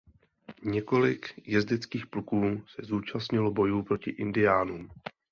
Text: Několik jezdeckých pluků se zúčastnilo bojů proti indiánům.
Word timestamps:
Několik 0.63 1.41
jezdeckých 1.47 2.05
pluků 2.07 2.63
se 2.67 2.81
zúčastnilo 2.85 3.51
bojů 3.51 3.83
proti 3.83 4.09
indiánům. 4.11 4.89